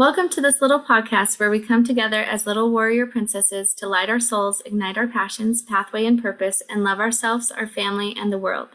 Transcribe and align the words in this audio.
Welcome 0.00 0.30
to 0.30 0.40
this 0.40 0.62
little 0.62 0.80
podcast 0.80 1.38
where 1.38 1.50
we 1.50 1.60
come 1.60 1.84
together 1.84 2.22
as 2.22 2.46
little 2.46 2.70
warrior 2.70 3.04
princesses 3.04 3.74
to 3.74 3.86
light 3.86 4.08
our 4.08 4.18
souls, 4.18 4.62
ignite 4.64 4.96
our 4.96 5.06
passions, 5.06 5.60
pathway, 5.60 6.06
and 6.06 6.22
purpose, 6.22 6.62
and 6.70 6.82
love 6.82 7.00
ourselves, 7.00 7.50
our 7.50 7.66
family, 7.66 8.14
and 8.16 8.32
the 8.32 8.38
world. 8.38 8.70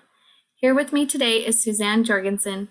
Here 0.54 0.76
with 0.76 0.94
me 0.94 1.08
today 1.08 1.38
is 1.38 1.60
Suzanne 1.60 2.04
Jorgensen. 2.04 2.68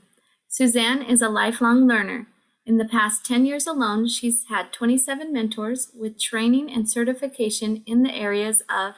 Suzanne 0.47 1.03
is 1.03 1.21
a 1.21 1.29
lifelong 1.29 1.89
learner. 1.89 2.29
In 2.65 2.77
the 2.77 2.85
past 2.85 3.27
10 3.27 3.45
years 3.45 3.67
alone, 3.67 4.07
she's 4.07 4.45
had 4.49 4.73
27 4.73 5.33
mentors 5.33 5.91
with 5.93 6.21
training 6.21 6.71
and 6.71 6.89
certification 6.89 7.83
in 7.87 8.05
the 8.05 8.15
areas 8.15 8.63
of 8.71 8.95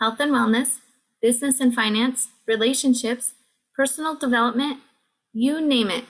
health 0.00 0.18
and 0.18 0.32
wellness, 0.32 0.78
business 1.22 1.60
and 1.60 1.72
finance, 1.72 2.30
relationships, 2.44 3.34
personal 3.76 4.16
development, 4.16 4.80
you 5.32 5.60
name 5.60 5.90
it. 5.90 6.06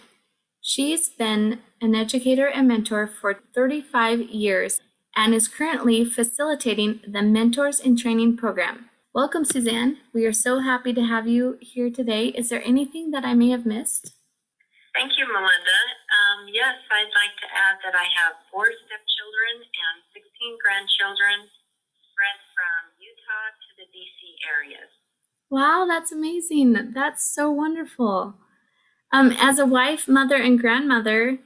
She's 0.68 1.08
been 1.08 1.62
an 1.80 1.94
educator 1.94 2.48
and 2.48 2.66
mentor 2.66 3.06
for 3.06 3.38
35 3.54 4.18
years 4.34 4.80
and 5.14 5.32
is 5.32 5.46
currently 5.46 6.04
facilitating 6.04 6.98
the 7.06 7.22
Mentors 7.22 7.78
in 7.78 7.94
Training 7.96 8.36
program. 8.36 8.90
Welcome, 9.14 9.44
Suzanne. 9.44 9.98
We 10.12 10.26
are 10.26 10.32
so 10.32 10.58
happy 10.58 10.92
to 10.94 11.06
have 11.06 11.28
you 11.28 11.56
here 11.60 11.88
today. 11.88 12.34
Is 12.34 12.48
there 12.48 12.66
anything 12.66 13.12
that 13.12 13.24
I 13.24 13.32
may 13.32 13.50
have 13.50 13.64
missed? 13.64 14.18
Thank 14.92 15.12
you, 15.14 15.30
Melinda. 15.30 15.78
Um, 16.10 16.50
yes, 16.50 16.74
I'd 16.90 17.14
like 17.14 17.38
to 17.38 17.48
add 17.54 17.78
that 17.86 17.94
I 17.94 18.10
have 18.18 18.34
four 18.50 18.66
stepchildren 18.66 19.62
and 19.62 20.02
16 20.18 20.58
grandchildren 20.58 21.46
spread 22.10 22.38
from 22.58 22.90
Utah 22.98 23.54
to 23.54 23.70
the 23.78 23.86
DC 23.94 24.18
areas. 24.42 24.90
Wow, 25.48 25.86
that's 25.86 26.10
amazing. 26.10 26.90
That's 26.90 27.22
so 27.22 27.52
wonderful. 27.52 28.34
Um, 29.16 29.32
as 29.38 29.58
a 29.58 29.64
wife, 29.64 30.08
mother, 30.08 30.36
and 30.36 30.60
grandmother, 30.60 31.38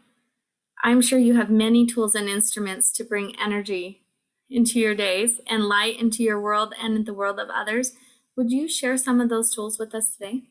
I'm 0.83 1.01
sure 1.01 1.21
you 1.21 1.37
have 1.37 1.51
many 1.51 1.87
tools 1.87 2.17
and 2.17 2.29
instruments 2.29 2.91
to 2.95 3.05
bring 3.05 3.39
energy 3.39 4.03
into 4.51 4.81
your 4.81 4.97
days 4.97 5.41
and 5.47 5.67
light 5.67 6.01
into 6.01 6.25
your 6.25 6.41
world 6.41 6.75
and 6.83 7.07
the 7.07 7.15
world 7.15 7.39
of 7.39 7.49
others. 7.49 7.93
Would 8.37 8.51
you 8.51 8.69
share 8.69 8.97
some 8.97 9.21
of 9.21 9.29
those 9.29 9.55
tools 9.55 9.79
with 9.79 9.95
us 9.95 10.17
today? 10.17 10.43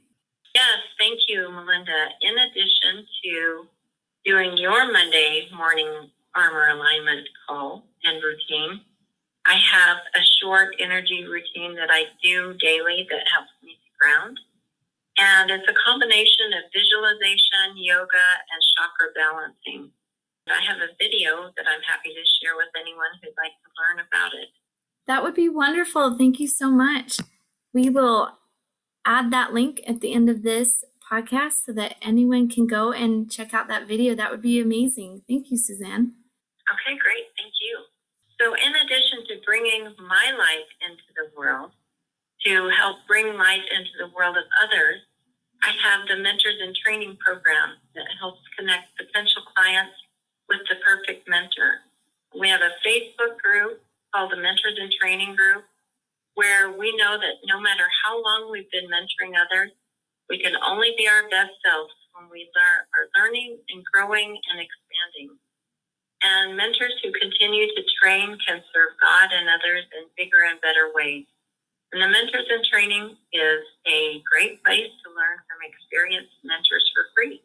Yes, 0.56 0.80
thank 0.98 1.20
you, 1.28 1.52
Melinda. 1.52 2.08
In 2.22 2.36
addition 2.38 3.06
to 3.26 3.68
doing 4.24 4.58
your 4.58 4.90
Monday 4.90 5.50
morning 5.54 6.10
armor 6.34 6.70
alignment 6.70 7.28
call 7.46 7.84
and 8.06 8.24
routine, 8.24 8.80
I 9.46 9.56
have 9.56 9.98
a 10.16 10.24
short 10.42 10.74
energy 10.80 11.26
routine 11.26 11.76
that 11.76 11.90
I 11.92 12.06
do 12.24 12.54
daily 12.54 13.06
that 13.12 13.28
helps 13.36 13.52
me 13.62 13.74
to 13.74 13.92
ground. 14.00 14.40
And 15.20 15.52
it's 15.52 15.68
a 15.68 15.76
combination 15.86 16.56
of 16.56 16.72
visualization, 16.72 17.76
yoga, 17.76 18.28
and 18.40 18.60
chakra 18.76 19.12
balancing. 19.12 19.92
I 20.48 20.64
have 20.66 20.80
a 20.80 20.96
video 20.98 21.52
that 21.58 21.68
I'm 21.68 21.84
happy 21.84 22.16
to 22.16 22.24
share 22.40 22.56
with 22.56 22.72
anyone 22.80 23.12
who'd 23.22 23.36
like 23.38 23.52
to 23.52 23.70
learn 23.76 24.00
about 24.08 24.34
it. 24.34 24.50
That 25.08 25.22
would 25.22 25.36
be 25.36 25.50
wonderful. 25.50 26.18
Thank 26.18 26.40
you 26.40 26.48
so 26.48 26.72
much. 26.72 27.20
We 27.74 27.90
will 27.90 28.40
add 29.06 29.32
that 29.32 29.54
link 29.54 29.82
at 29.86 30.02
the 30.02 30.14
end 30.14 30.30
of 30.30 30.44
this 30.44 30.84
podcast 31.12 31.66
so 31.66 31.74
that 31.74 31.96
anyone 32.02 32.48
can 32.50 32.66
go 32.66 32.92
and 32.92 33.30
check 33.30 33.54
out 33.54 33.68
that 33.68 33.88
video. 33.88 34.16
That 34.16 34.32
would 34.32 34.42
be 34.42 34.60
amazing. 34.60 35.24
Thank 35.28 35.52
you, 35.52 35.58
Suzanne. 35.58 36.14
Okay, 36.70 36.98
great. 36.98 37.28
Thank 37.36 37.54
you. 37.60 37.78
So, 38.40 38.54
in 38.54 38.74
addition 38.74 39.26
to 39.28 39.44
bringing 39.46 39.84
my 40.00 40.32
life 40.38 40.70
into 40.80 41.04
the 41.18 41.30
world, 41.38 41.72
to 42.46 42.70
help 42.78 42.98
bring 43.08 43.36
life 43.36 43.66
into 43.70 43.92
the 44.00 44.08
world 44.16 44.38
of 44.38 44.46
others, 44.64 45.02
I 45.62 45.72
have 45.84 46.08
the 46.08 46.22
Mentors 46.22 46.60
and 46.62 46.76
Training 46.76 47.18
program 47.20 47.76
that 47.96 48.08
helps 48.20 48.42
connect 48.58 48.96
potential 48.98 49.44
clients 49.56 49.96
with 50.48 50.60
the 50.70 50.76
perfect 50.84 51.28
mentor. 51.28 51.84
We 52.40 52.50
have 52.50 52.62
a 52.62 52.76
Facebook 52.86 53.38
group 53.38 53.82
called 54.14 54.32
the 54.32 54.38
Mentors 54.38 54.78
and 54.80 54.92
Training 54.92 55.36
Group 55.36 55.66
where 56.36 56.72
we 56.72 56.96
know 56.96 57.20
that 57.20 57.44
no 57.46 57.60
matter 57.60 57.84
how 58.06 58.16
long 58.24 58.52
we've 58.52 58.72
been 58.72 58.88
mentoring 58.88 59.36
others, 59.36 59.72
we 60.30 60.40
can 60.40 60.56
only 60.64 60.96
be 60.98 61.08
our 61.08 61.28
best 61.28 61.52
selves 61.66 61.92
when 62.16 62.32
we 62.32 62.48
are 62.56 62.88
learning 63.20 63.60
and 63.70 63.84
growing 63.92 64.40
and 64.52 64.58
expanding. 64.64 65.36
And 66.24 66.56
mentors 66.56 66.96
who 67.04 67.12
continue 67.12 67.68
to 67.68 67.84
train 68.02 68.38
can 68.48 68.64
serve 68.72 68.96
God 69.02 69.32
and 69.36 69.48
others 69.50 69.84
in 69.92 70.08
bigger 70.16 70.48
and 70.48 70.62
better 70.62 70.92
ways. 70.96 71.26
And 71.92 72.02
the 72.02 72.08
Mentors 72.08 72.48
in 72.50 72.62
Training 72.70 73.18
is 73.34 73.62
a 73.88 74.22
great 74.30 74.64
place 74.64 74.92
to 75.04 75.10
learn 75.10 75.38
from 75.48 75.58
experienced 75.66 76.34
mentors 76.44 76.90
for 76.94 77.06
free. 77.16 77.42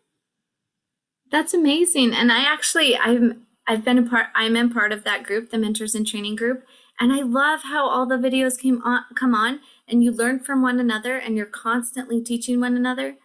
That's 1.31 1.55
amazing. 1.55 2.13
And 2.13 2.31
I 2.31 2.45
actually 2.45 2.97
I'm 2.97 3.47
I've 3.67 3.85
been 3.85 3.99
a 3.99 4.03
part 4.03 4.27
I'm 4.35 4.57
in 4.57 4.71
part 4.71 4.93
of 4.93 5.05
that 5.05 5.25
group, 5.25 5.51
the 5.51 5.59
Mentors 5.59 5.95
in 5.95 6.05
Training 6.05 6.37
group, 6.37 6.65
and 7.01 7.13
I 7.13 7.23
love 7.23 7.63
how 7.65 7.89
all 7.89 8.07
the 8.07 8.17
videos 8.17 8.59
came 8.59 8.83
on 8.83 9.05
come 9.17 9.35
on 9.35 9.61
and 9.89 10.05
you 10.05 10.13
learn 10.13 10.41
from 10.41 10.63
one 10.63 10.79
another 10.79 11.17
and 11.17 11.37
you're 11.37 11.47
constantly 11.47 12.23
teaching 12.23 12.61
one 12.61 12.77
another. 12.77 13.17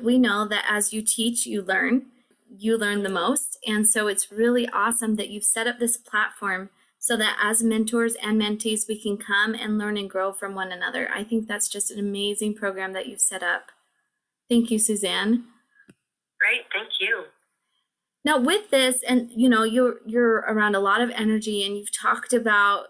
We 0.00 0.18
know 0.18 0.46
that 0.46 0.66
as 0.68 0.92
you 0.92 1.00
teach, 1.00 1.46
you 1.46 1.62
learn. 1.62 2.06
You 2.48 2.76
learn 2.76 3.02
the 3.02 3.08
most. 3.08 3.58
And 3.66 3.88
so 3.88 4.06
it's 4.06 4.30
really 4.30 4.68
awesome 4.68 5.16
that 5.16 5.30
you've 5.30 5.44
set 5.44 5.66
up 5.66 5.78
this 5.78 5.96
platform 5.96 6.70
so 7.06 7.16
that 7.16 7.38
as 7.40 7.62
mentors 7.62 8.16
and 8.16 8.40
mentees, 8.40 8.88
we 8.88 9.00
can 9.00 9.16
come 9.16 9.54
and 9.54 9.78
learn 9.78 9.96
and 9.96 10.10
grow 10.10 10.32
from 10.32 10.56
one 10.56 10.72
another. 10.72 11.08
I 11.14 11.22
think 11.22 11.46
that's 11.46 11.68
just 11.68 11.88
an 11.92 12.00
amazing 12.00 12.54
program 12.54 12.94
that 12.94 13.06
you've 13.06 13.20
set 13.20 13.44
up. 13.44 13.70
Thank 14.48 14.72
you, 14.72 14.80
Suzanne. 14.80 15.44
Great, 16.40 16.62
thank 16.72 16.88
you. 16.98 17.26
Now, 18.24 18.40
with 18.40 18.70
this, 18.70 19.04
and 19.04 19.30
you 19.30 19.48
know, 19.48 19.62
you're 19.62 19.98
you're 20.04 20.38
around 20.48 20.74
a 20.74 20.80
lot 20.80 21.00
of 21.00 21.10
energy, 21.10 21.64
and 21.64 21.76
you've 21.76 21.96
talked 21.96 22.32
about, 22.32 22.86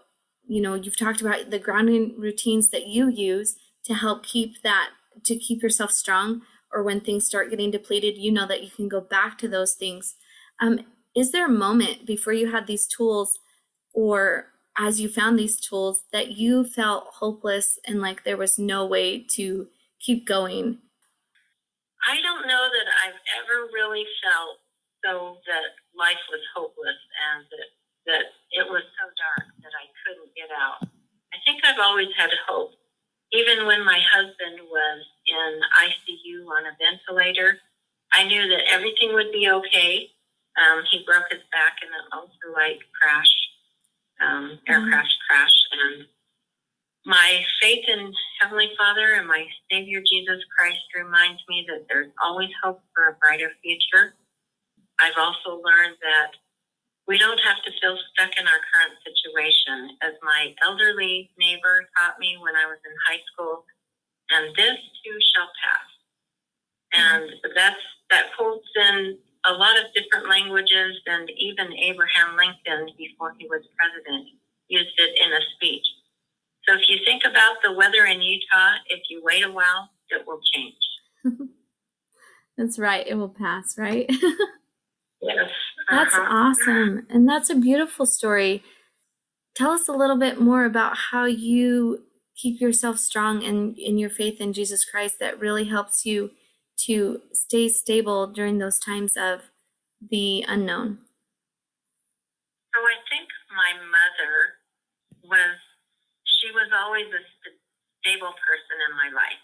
you 0.47 0.63
know, 0.63 0.73
you've 0.73 0.97
talked 0.97 1.21
about 1.21 1.51
the 1.51 1.59
grounding 1.59 2.15
routines 2.17 2.69
that 2.69 2.87
you 2.87 3.09
use 3.09 3.55
to 3.85 3.93
help 3.93 4.25
keep 4.25 4.63
that 4.63 4.89
to 5.25 5.35
keep 5.35 5.61
yourself 5.61 5.91
strong, 5.91 6.41
or 6.73 6.81
when 6.81 7.01
things 7.01 7.27
start 7.27 7.51
getting 7.51 7.69
depleted, 7.69 8.17
you 8.17 8.31
know 8.31 8.47
that 8.47 8.63
you 8.63 8.71
can 8.71 8.89
go 8.89 8.99
back 8.99 9.37
to 9.37 9.47
those 9.47 9.75
things. 9.75 10.15
Um, 10.59 10.79
is 11.15 11.31
there 11.31 11.45
a 11.45 11.49
moment 11.49 12.07
before 12.07 12.33
you 12.33 12.51
had 12.51 12.65
these 12.65 12.87
tools 12.87 13.37
or 13.93 14.47
as 14.77 15.01
you 15.01 15.09
found 15.09 15.37
these 15.37 15.59
tools 15.59 16.03
that 16.13 16.37
you 16.37 16.63
felt 16.63 17.07
hopeless 17.17 17.79
and 17.85 17.99
like 17.99 18.23
there 18.23 18.37
was 18.37 18.59
no 18.59 18.85
way 18.85 19.19
to 19.19 19.67
keep 19.99 20.27
going? 20.27 20.77
I 22.07 22.21
don't 22.21 22.47
know 22.47 22.69
that 22.69 22.87
I've 23.03 23.19
ever 23.41 23.67
really 23.73 24.05
felt 24.21 24.61
so 25.03 25.37
that 25.49 25.81
life 25.97 26.21
was 26.29 26.41
hopeless 26.55 27.01
and 27.33 27.45
that, 27.49 27.69
that 28.05 28.25
it 28.53 28.69
was 28.69 28.85
so 29.01 29.05
dark 29.17 29.49
that 29.65 29.73
I 29.73 29.89
couldn't 30.05 30.31
get 30.37 30.53
out. 30.53 30.87
I 31.33 31.37
think 31.43 31.65
I've 31.65 31.81
always 31.81 32.13
had 32.15 32.29
hope. 32.47 32.71
Even 33.33 33.65
when 33.65 33.83
my 33.83 33.99
husband 33.99 34.61
was 34.71 35.01
in 35.27 35.59
ICU 35.83 36.47
on 36.47 36.69
a 36.69 36.77
ventilator, 36.79 37.59
I 38.13 38.23
knew 38.23 38.47
that 38.47 38.71
everything 38.71 39.13
would 39.13 39.31
be 39.33 39.49
okay. 39.49 40.07
Um, 40.55 40.83
he 40.89 41.03
broke 41.03 41.27
his 41.29 41.43
back 41.51 41.83
in 41.83 41.89
an 41.91 42.07
ultralight 42.15 42.79
crash 42.95 43.46
um, 44.21 44.59
aircraft 44.67 45.07
mm-hmm. 45.07 45.27
crash. 45.29 45.57
And 45.71 46.05
my 47.05 47.43
faith 47.61 47.85
in 47.87 48.11
Heavenly 48.41 48.71
Father 48.77 49.15
and 49.15 49.27
my 49.27 49.45
Savior 49.71 50.01
Jesus 50.01 50.43
Christ 50.57 50.83
reminds 50.95 51.41
me 51.47 51.65
that 51.67 51.85
there's 51.89 52.11
always 52.23 52.49
hope 52.63 52.81
for 52.93 53.09
a 53.09 53.17
brighter 53.19 53.51
future. 53.63 54.15
I've 54.99 55.17
also 55.17 55.61
learned 55.61 55.97
that 56.01 56.35
we 57.07 57.17
don't 57.17 57.39
have 57.39 57.63
to 57.63 57.71
feel 57.79 57.97
stuck 58.11 58.31
in 58.37 58.45
our 58.45 58.61
current 58.73 58.99
situation. 59.05 59.95
As 60.01 60.13
my 60.21 60.53
elderly 60.65 61.31
neighbor 61.39 61.87
taught 61.95 62.19
me 62.19 62.35
when 62.37 62.55
I 62.55 62.67
was 62.67 62.79
in 62.83 62.91
high 63.07 63.23
school, 63.31 63.63
and 64.29 64.51
this 64.55 64.75
too 64.75 65.17
shall 65.31 65.47
pass. 65.63 65.87
And 66.91 67.31
that's 67.55 67.79
that 68.09 68.35
quote's 68.35 68.67
in 68.75 69.17
a 69.47 69.53
lot 69.53 69.77
of 69.77 69.93
different 69.93 70.29
languages, 70.29 70.97
and 71.05 71.29
even 71.37 71.73
Abraham 71.73 72.35
Lincoln, 72.35 72.93
before 72.97 73.33
he 73.37 73.47
was 73.47 73.63
president, 73.77 74.27
used 74.67 74.93
it 74.97 75.11
in 75.23 75.33
a 75.33 75.39
speech. 75.55 75.85
So 76.67 76.75
if 76.75 76.81
you 76.89 76.97
think 77.05 77.23
about 77.23 77.57
the 77.63 77.71
weather 77.71 78.05
in 78.05 78.21
Utah, 78.21 78.75
if 78.89 79.01
you 79.09 79.21
wait 79.23 79.43
a 79.43 79.51
while, 79.51 79.89
it 80.09 80.27
will 80.27 80.39
change. 80.53 80.75
that's 82.57 82.77
right. 82.77 83.07
It 83.07 83.15
will 83.15 83.29
pass, 83.29 83.75
right? 83.77 84.05
yes. 85.21 85.49
That's 85.89 86.13
uh-huh. 86.13 86.27
awesome. 86.29 87.07
And 87.09 87.27
that's 87.27 87.49
a 87.49 87.55
beautiful 87.55 88.05
story. 88.05 88.63
Tell 89.55 89.71
us 89.71 89.87
a 89.87 89.93
little 89.93 90.19
bit 90.19 90.41
more 90.41 90.65
about 90.65 90.97
how 91.11 91.25
you 91.25 92.03
keep 92.35 92.59
yourself 92.59 92.99
strong 92.99 93.41
in, 93.41 93.73
in 93.75 93.97
your 93.97 94.09
faith 94.09 94.39
in 94.41 94.53
Jesus 94.53 94.85
Christ 94.85 95.15
that 95.19 95.39
really 95.39 95.65
helps 95.65 96.05
you 96.05 96.31
to 96.85 97.21
stay 97.33 97.69
stable 97.69 98.27
during 98.27 98.57
those 98.57 98.79
times 98.79 99.17
of 99.17 99.41
the 100.01 100.45
unknown? 100.47 100.99
So 102.73 102.79
I 102.81 102.97
think 103.09 103.27
my 103.49 103.73
mother 103.81 104.33
was, 105.23 105.57
she 106.25 106.51
was 106.51 106.69
always 106.73 107.07
a 107.07 107.23
stable 108.01 108.33
person 108.45 108.77
in 108.89 108.93
my 108.95 109.09
life. 109.15 109.41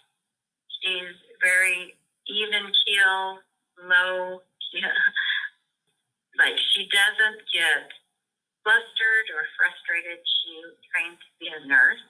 She's 0.80 1.16
very 1.42 1.94
even 2.28 2.70
keel, 2.84 3.38
low, 3.82 4.40
yeah. 4.72 4.88
like 6.38 6.56
she 6.74 6.88
doesn't 6.88 7.40
get 7.52 7.92
flustered 8.64 9.26
or 9.36 9.44
frustrated. 9.54 10.18
She 10.24 10.52
trained 10.90 11.18
to 11.20 11.30
be 11.38 11.48
a 11.52 11.60
nurse. 11.68 12.02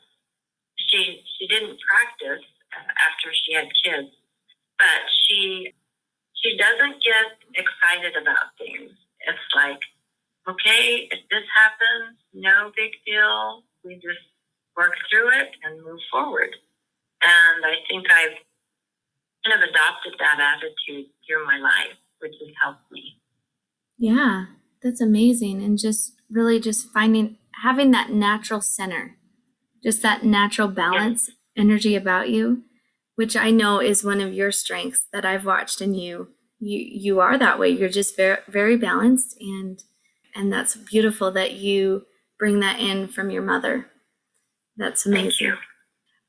She 0.91 1.23
she 1.39 1.47
didn't 1.47 1.79
practice 1.83 2.45
after 2.75 3.31
she 3.35 3.55
had 3.55 3.69
kids, 3.83 4.11
but 4.79 5.03
she 5.27 5.73
she 6.43 6.57
doesn't 6.57 7.03
get 7.03 7.41
excited 7.57 8.21
about 8.21 8.53
things. 8.59 8.93
It's 9.27 9.49
like, 9.57 9.81
okay, 10.49 11.09
if 11.11 11.21
this 11.31 11.47
happens, 11.57 12.19
no 12.35 12.71
big 12.77 12.93
deal. 13.07 13.65
We 13.85 13.95
just 13.95 14.21
work 14.77 14.93
through 15.11 15.29
it 15.29 15.51
and 15.65 15.83
move 15.83 16.01
forward. 16.11 16.55
And 17.23 17.65
I 17.65 17.77
think 17.89 18.11
I've 18.11 18.37
kind 19.45 19.63
of 19.63 19.69
adopted 19.69 20.15
that 20.19 20.39
attitude 20.41 21.11
through 21.27 21.47
my 21.47 21.59
life, 21.59 21.97
which 22.19 22.35
has 22.41 22.55
helped 22.63 22.91
me. 22.93 23.21
Yeah, 23.97 24.47
that's 24.83 25.01
amazing. 25.01 25.63
And 25.63 25.79
just 25.79 26.13
really 26.31 26.61
just 26.61 26.93
finding, 26.93 27.39
having 27.63 27.91
that 27.93 28.11
natural 28.11 28.61
center, 28.61 29.17
just 29.83 30.03
that 30.03 30.25
natural 30.25 30.69
balance 30.69 31.31
energy 31.57 31.95
about 31.95 32.29
you, 32.29 32.65
which 33.17 33.37
I 33.37 33.51
know 33.51 33.81
is 33.81 34.05
one 34.05 34.21
of 34.21 34.35
your 34.35 34.53
strengths 34.53 35.07
that 35.13 35.25
I've 35.25 35.45
watched 35.45 35.81
in 35.81 35.95
you. 35.95 36.29
You, 36.61 36.79
you 36.79 37.21
are 37.21 37.39
that 37.39 37.59
way. 37.59 37.69
You're 37.69 37.89
just 37.89 38.17
very, 38.17 38.39
very 38.49 38.77
balanced 38.77 39.37
and, 39.41 39.83
and 40.35 40.53
that's 40.53 40.77
beautiful 40.77 41.31
that 41.33 41.53
you 41.53 42.07
bring 42.39 42.61
that 42.61 42.81
in 42.81 43.09
from 43.09 43.31
your 43.31 43.43
mother. 43.43 43.87
That's 44.77 45.07
amazing. 45.07 45.31
Thank 45.31 45.41
you. 45.41 45.55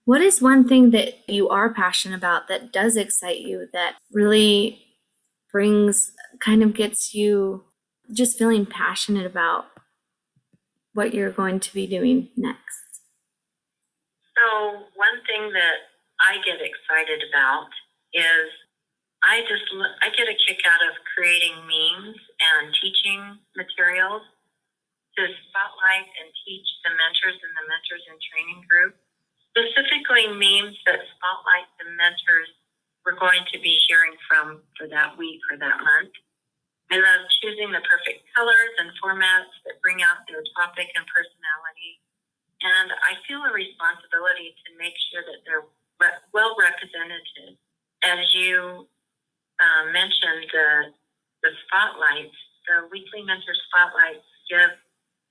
What 0.06 0.22
is 0.22 0.42
one 0.42 0.68
thing 0.68 0.92
that 0.92 1.28
you 1.28 1.50
are 1.50 1.74
passionate 1.74 2.16
about 2.16 2.48
that 2.48 2.72
does 2.72 2.96
excite 2.96 3.40
you, 3.40 3.68
that 3.74 3.96
really 4.12 4.80
brings, 5.52 6.12
kind 6.40 6.62
of 6.62 6.76
gets 6.76 7.16
you 7.16 7.64
just 8.14 8.38
feeling 8.38 8.68
passionate 8.68 9.26
about 9.26 9.66
what 10.94 11.16
you're 11.16 11.32
going 11.32 11.60
to 11.60 11.74
be 11.74 11.88
doing 11.88 12.30
next? 12.38 13.02
So, 14.36 14.74
one 14.96 15.26
thing 15.26 15.52
that 15.54 15.95
I 16.26 16.42
get 16.42 16.58
excited 16.58 17.22
about 17.30 17.70
is 18.14 18.50
I 19.22 19.46
just 19.46 19.66
I 20.02 20.10
get 20.14 20.26
a 20.26 20.38
kick 20.46 20.62
out 20.66 20.82
of 20.90 20.98
creating 21.14 21.54
memes 21.66 22.18
and 22.42 22.74
teaching 22.82 23.22
materials 23.54 24.26
to 25.18 25.24
spotlight 25.48 26.10
and 26.20 26.28
teach 26.44 26.68
the 26.84 26.92
mentors 26.98 27.38
and 27.40 27.54
the 27.56 27.66
mentors 27.70 28.04
in 28.10 28.18
training 28.20 28.62
group, 28.68 28.98
specifically 29.54 30.28
memes 30.34 30.76
that 30.90 31.00
spotlight 31.16 31.70
the 31.80 31.88
mentors 31.94 32.50
we're 33.06 33.16
going 33.22 33.46
to 33.54 33.58
be 33.62 33.78
hearing 33.86 34.18
from 34.26 34.66
for 34.76 34.90
that 34.90 35.14
week 35.16 35.40
or 35.54 35.62
that 35.62 35.78
month. 35.78 36.14
I 36.90 36.98
love 36.98 37.22
choosing 37.42 37.70
the 37.70 37.82
perfect 37.86 38.26
colors 38.34 38.74
and 38.82 38.90
formats 38.98 39.54
that 39.66 39.82
bring 39.82 40.02
out 40.02 40.26
their 40.26 40.42
topic 40.58 40.90
and 40.94 41.06
personality. 41.06 42.02
And 42.66 42.90
I 42.94 43.18
feel 43.26 43.46
a 43.46 43.54
responsibility 43.54 44.58
to 44.66 44.70
make 44.78 44.98
sure 45.10 45.22
that 45.22 45.46
they're 45.46 45.66
re- 46.00 46.22
well 46.34 46.56
represented. 46.60 47.58
As 48.04 48.22
you 48.34 48.88
uh, 49.60 49.84
mentioned, 49.92 50.46
the, 50.52 50.70
the 51.42 51.52
spotlights, 51.66 52.38
the 52.68 52.90
weekly 52.92 53.24
mentor 53.24 53.56
spotlights 53.70 54.26
give 54.50 54.74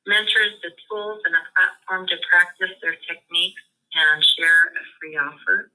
mentors 0.06 0.58
the 0.62 0.72
tools 0.88 1.22
and 1.24 1.34
a 1.34 1.44
platform 1.54 2.06
to 2.08 2.16
practice 2.28 2.74
their 2.82 2.96
techniques 3.08 3.62
and 3.94 4.18
share 4.36 4.74
a 4.74 4.82
free 4.98 5.16
offer. 5.16 5.70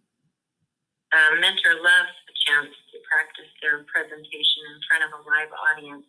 A 1.10 1.40
mentor 1.42 1.82
loves 1.82 2.14
the 2.30 2.36
chance 2.46 2.70
to 2.94 2.98
practice 3.10 3.50
their 3.64 3.82
presentation 3.90 4.62
in 4.76 4.78
front 4.86 5.02
of 5.08 5.12
a 5.18 5.22
live 5.26 5.50
audience. 5.74 6.06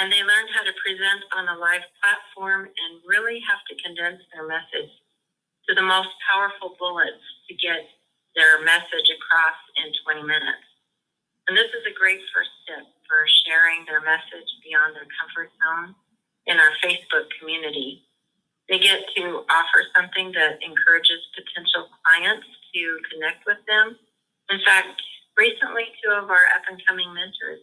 And 0.00 0.12
they 0.12 0.24
learn 0.24 0.48
how 0.52 0.64
to 0.64 0.72
present 0.80 1.24
on 1.36 1.48
a 1.48 1.56
live 1.56 1.84
platform 2.00 2.68
and 2.68 2.92
really 3.04 3.40
have 3.44 3.60
to 3.68 3.74
condense 3.80 4.20
their 4.32 4.48
message 4.48 4.92
to 5.68 5.74
the 5.74 5.82
most 5.82 6.10
powerful 6.30 6.76
bullets 6.78 7.22
to 7.48 7.54
get 7.54 7.86
their 8.34 8.62
message 8.62 9.08
across 9.10 9.58
in 9.82 9.90
20 10.04 10.22
minutes. 10.22 10.66
And 11.48 11.56
this 11.56 11.70
is 11.70 11.86
a 11.86 11.94
great 11.94 12.20
first 12.34 12.50
step 12.62 12.86
for 13.06 13.22
sharing 13.46 13.86
their 13.86 14.02
message 14.02 14.50
beyond 14.66 14.94
their 14.94 15.06
comfort 15.18 15.50
zone 15.62 15.94
in 16.46 16.58
our 16.58 16.74
Facebook 16.82 17.30
community. 17.38 18.02
They 18.68 18.78
get 18.78 19.06
to 19.16 19.46
offer 19.46 19.80
something 19.94 20.34
that 20.34 20.58
encourages 20.58 21.22
potential 21.38 21.86
clients 22.02 22.46
to 22.74 22.82
connect 23.10 23.46
with 23.46 23.62
them. 23.70 23.94
In 24.50 24.58
fact, 24.66 25.02
recently, 25.38 25.94
two 26.02 26.10
of 26.10 26.30
our 26.30 26.50
up 26.54 26.66
and 26.66 26.82
coming 26.86 27.14
mentors 27.14 27.62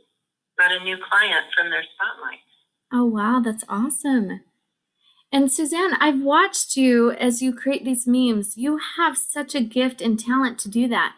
got 0.57 0.71
a 0.71 0.83
new 0.83 0.95
client 0.97 1.51
from 1.51 1.69
their 1.69 1.83
spotlight. 1.83 2.43
Oh, 2.91 3.05
wow, 3.05 3.41
that's 3.43 3.67
awesome. 3.67 4.41
And 5.33 5.51
Suzanne, 5.51 5.95
I've 5.99 6.21
watched 6.21 6.77
you 6.77 7.11
as 7.11 7.41
you 7.41 7.53
create 7.55 7.83
these 7.83 8.05
memes. 8.05 8.55
You 8.55 8.79
have 8.97 9.17
such 9.17 9.55
a 9.55 9.61
gift 9.61 9.99
and 9.99 10.19
talent 10.19 10.59
to 10.59 10.69
do 10.69 10.87
that. 10.89 11.15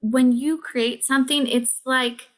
When 0.00 0.32
you 0.32 0.56
create 0.56 1.04
something, 1.04 1.46
it's 1.46 1.80
like 1.84 2.30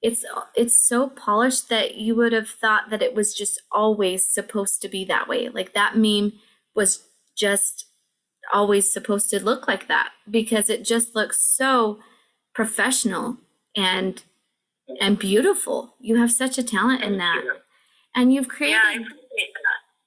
it's 0.00 0.24
it's 0.54 0.88
so 0.88 1.10
polished 1.10 1.68
that 1.68 1.96
you 1.96 2.14
would 2.16 2.32
have 2.32 2.48
thought 2.48 2.88
that 2.88 3.02
it 3.02 3.14
was 3.14 3.34
just 3.34 3.60
always 3.70 4.26
supposed 4.26 4.80
to 4.80 4.88
be 4.88 5.04
that 5.04 5.28
way. 5.28 5.50
Like 5.50 5.74
that 5.74 5.94
meme 5.94 6.32
was 6.74 7.06
just 7.36 7.86
always 8.50 8.90
supposed 8.90 9.28
to 9.30 9.44
look 9.44 9.68
like 9.68 9.88
that 9.88 10.10
because 10.30 10.70
it 10.70 10.84
just 10.84 11.14
looks 11.14 11.38
so 11.38 11.98
professional 12.54 13.36
and 13.76 14.22
and 15.02 15.18
beautiful. 15.18 15.96
You 16.00 16.16
have 16.16 16.32
such 16.32 16.56
a 16.56 16.62
talent 16.62 17.02
in 17.02 17.18
that. 17.18 17.42
And 18.14 18.32
you've 18.32 18.48
created 18.48 18.80
yeah, 19.02 19.25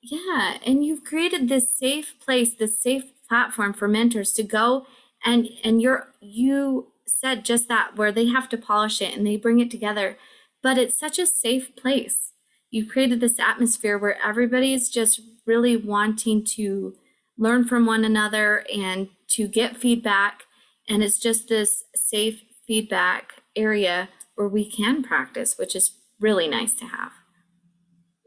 yeah, 0.01 0.57
and 0.65 0.85
you've 0.85 1.03
created 1.03 1.49
this 1.49 1.75
safe 1.75 2.15
place, 2.19 2.53
this 2.55 2.81
safe 2.81 3.03
platform 3.27 3.73
for 3.73 3.87
mentors 3.87 4.31
to 4.33 4.43
go 4.43 4.85
and 5.25 5.49
and 5.63 5.81
you're 5.81 6.13
you 6.21 6.91
said 7.05 7.43
just 7.43 7.67
that, 7.67 7.95
where 7.95 8.11
they 8.11 8.27
have 8.27 8.47
to 8.49 8.57
polish 8.57 9.01
it 9.01 9.15
and 9.15 9.25
they 9.25 9.35
bring 9.35 9.59
it 9.59 9.71
together. 9.71 10.17
But 10.61 10.77
it's 10.77 10.99
such 10.99 11.19
a 11.19 11.25
safe 11.25 11.75
place. 11.75 12.33
You 12.69 12.87
created 12.87 13.19
this 13.19 13.39
atmosphere 13.39 13.97
where 13.97 14.21
everybody 14.23 14.73
is 14.73 14.89
just 14.89 15.21
really 15.45 15.75
wanting 15.75 16.45
to 16.45 16.93
learn 17.37 17.65
from 17.65 17.85
one 17.85 18.05
another 18.05 18.63
and 18.73 19.09
to 19.29 19.47
get 19.47 19.77
feedback. 19.77 20.43
And 20.87 21.03
it's 21.03 21.19
just 21.19 21.47
this 21.47 21.83
safe 21.95 22.43
feedback 22.67 23.41
area 23.55 24.09
where 24.35 24.47
we 24.47 24.69
can 24.69 25.01
practice, 25.01 25.57
which 25.57 25.75
is 25.75 25.97
really 26.19 26.47
nice 26.47 26.73
to 26.73 26.85
have. 26.85 27.11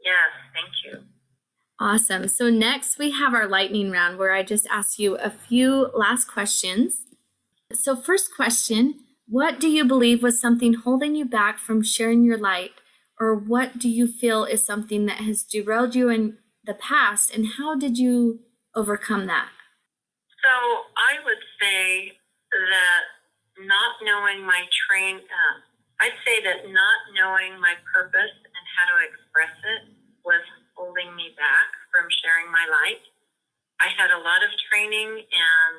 Yes, 0.03 0.31
thank 0.53 1.01
you. 1.01 1.12
Awesome. 1.79 2.27
So, 2.27 2.49
next 2.49 2.99
we 2.99 3.11
have 3.11 3.33
our 3.33 3.47
lightning 3.47 3.91
round 3.91 4.17
where 4.17 4.31
I 4.31 4.43
just 4.43 4.67
ask 4.69 4.99
you 4.99 5.15
a 5.15 5.29
few 5.29 5.89
last 5.93 6.25
questions. 6.25 7.05
So, 7.71 7.95
first 7.95 8.29
question 8.35 8.99
What 9.27 9.59
do 9.59 9.67
you 9.67 9.83
believe 9.83 10.21
was 10.21 10.39
something 10.39 10.73
holding 10.73 11.15
you 11.15 11.25
back 11.25 11.57
from 11.57 11.83
sharing 11.83 12.23
your 12.23 12.37
light? 12.37 12.71
Or 13.19 13.35
what 13.35 13.79
do 13.79 13.89
you 13.89 14.07
feel 14.07 14.43
is 14.43 14.65
something 14.65 15.05
that 15.05 15.17
has 15.17 15.43
derailed 15.43 15.95
you 15.95 16.09
in 16.09 16.37
the 16.63 16.73
past? 16.73 17.33
And 17.33 17.53
how 17.57 17.75
did 17.75 17.97
you 17.97 18.41
overcome 18.75 19.25
that? 19.27 19.49
So, 20.43 20.49
I 20.49 21.23
would 21.25 21.43
say 21.59 22.13
that 22.51 23.03
not 23.65 23.95
knowing 24.03 24.45
my 24.45 24.65
train, 24.87 25.17
uh, 25.17 25.55
I'd 26.01 26.19
say 26.25 26.43
that 26.43 26.69
not 26.69 26.97
knowing 27.15 27.59
my 27.59 27.73
purpose 27.93 28.35
and 28.45 28.65
how 28.77 28.85
to 28.93 28.97
express 29.07 29.55
it 29.63 29.81
was 30.25 30.41
holding 30.83 31.15
me 31.15 31.31
back 31.39 31.71
from 31.95 32.11
sharing 32.11 32.51
my 32.51 32.67
light. 32.67 32.99
I 33.79 33.87
had 33.95 34.11
a 34.11 34.19
lot 34.19 34.43
of 34.43 34.51
training 34.67 35.23
and 35.23 35.75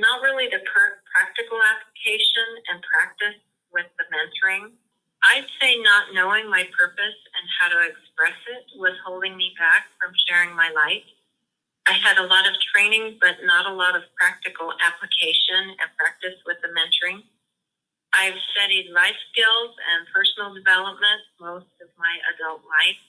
not 0.00 0.24
really 0.24 0.48
the 0.48 0.64
per- 0.64 1.04
practical 1.12 1.60
application 1.60 2.64
and 2.72 2.80
practice 2.80 3.36
with 3.76 3.92
the 4.00 4.08
mentoring. 4.08 4.72
I'd 5.20 5.48
say 5.60 5.76
not 5.84 6.16
knowing 6.16 6.48
my 6.48 6.64
purpose 6.72 7.18
and 7.36 7.44
how 7.60 7.68
to 7.68 7.84
express 7.84 8.40
it 8.48 8.64
was 8.80 8.96
holding 9.04 9.36
me 9.36 9.52
back 9.60 9.92
from 10.00 10.16
sharing 10.24 10.56
my 10.56 10.72
light. 10.72 11.04
I 11.84 11.92
had 12.00 12.16
a 12.16 12.26
lot 12.26 12.48
of 12.48 12.56
training, 12.72 13.20
but 13.20 13.44
not 13.44 13.68
a 13.68 13.74
lot 13.76 13.94
of 13.94 14.08
practical 14.16 14.72
application 14.80 15.76
and 15.76 15.88
practice 16.00 16.40
with 16.48 16.56
the 16.64 16.72
mentoring. 16.72 17.20
I've 18.16 18.38
studied 18.56 18.90
life 18.96 19.16
skills 19.30 19.76
and 19.76 20.08
personal 20.08 20.56
development 20.56 21.20
most 21.36 21.68
of 21.84 21.92
my 22.00 22.16
adult 22.32 22.64
life, 22.64 23.00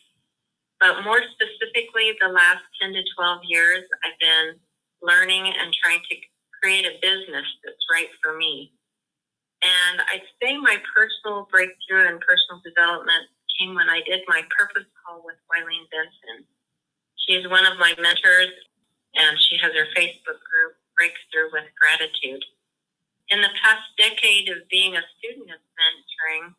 but 0.80 1.04
more 1.04 1.22
specifically, 1.34 2.14
the 2.22 2.30
last 2.30 2.64
10 2.82 2.94
to 2.94 3.04
12 3.16 3.42
years, 3.48 3.84
I've 4.06 4.20
been 4.20 4.60
learning 5.02 5.48
and 5.48 5.74
trying 5.74 6.02
to 6.10 6.16
create 6.62 6.86
a 6.86 7.00
business 7.02 7.46
that's 7.64 7.86
right 7.92 8.10
for 8.22 8.38
me. 8.38 8.74
And 9.62 10.02
I'd 10.14 10.28
say 10.42 10.58
my 10.58 10.78
personal 10.94 11.48
breakthrough 11.50 12.14
and 12.14 12.22
personal 12.22 12.62
development 12.62 13.26
came 13.58 13.74
when 13.74 13.90
I 13.90 14.02
did 14.06 14.22
my 14.28 14.46
purpose 14.54 14.86
call 15.02 15.26
with 15.26 15.42
Wileen 15.50 15.90
Benson. 15.90 16.46
She's 17.26 17.50
one 17.50 17.66
of 17.66 17.82
my 17.82 17.94
mentors, 17.98 18.54
and 19.16 19.38
she 19.50 19.58
has 19.58 19.74
her 19.74 19.90
Facebook 19.98 20.40
group, 20.46 20.78
Breakthrough 20.96 21.50
with 21.52 21.66
Gratitude. 21.74 22.46
In 23.30 23.42
the 23.42 23.54
past 23.62 23.84
decade 23.98 24.50
of 24.50 24.70
being 24.70 24.96
a 24.96 25.04
student 25.18 25.50
of 25.50 25.62
mentoring, 25.76 26.54